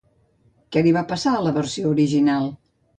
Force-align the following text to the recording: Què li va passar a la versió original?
Què 0.75 0.83
li 0.87 0.95
va 0.97 1.05
passar 1.13 1.37
a 1.41 1.45
la 1.51 1.55
versió 1.61 1.95
original? 1.95 2.55